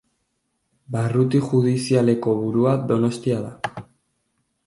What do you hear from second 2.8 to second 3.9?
Donostia da.